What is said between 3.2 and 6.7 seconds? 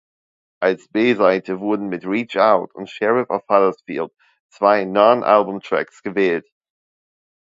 of Huddersfield" zwei Non-Album-Tracks gewählt.